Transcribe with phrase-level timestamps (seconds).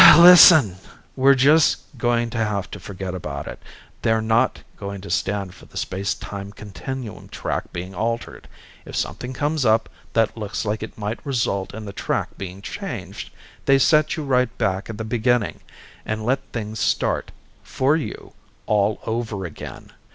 [0.17, 0.77] "Listen,
[1.15, 3.61] we're just going to have to forget about it.
[4.01, 8.47] They're not going to stand for the space time continuum track being altered.
[8.83, 13.29] If something comes up that looks like it might result in the track being changed,
[13.65, 15.59] they set you right back at the beginning
[16.03, 17.31] and let things start
[17.61, 18.33] for you
[18.65, 19.93] all over again.